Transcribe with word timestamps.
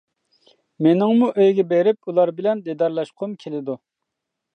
مېنىڭمۇ 0.85 1.27
ئۆيگە 1.33 1.65
بېرىپ 1.73 2.09
ئۇلار 2.11 2.31
بىلەن 2.39 2.65
دىدارلاشقۇم 2.69 3.37
كېلىدۇ. 3.45 3.77